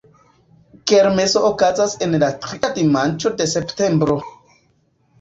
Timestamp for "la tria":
2.25-2.73